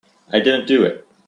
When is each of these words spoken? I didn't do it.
I 0.33 0.39
didn't 0.39 0.65
do 0.65 0.83
it. 0.83 1.07